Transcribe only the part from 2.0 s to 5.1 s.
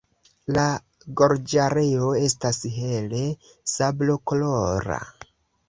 estas hele sablokolora.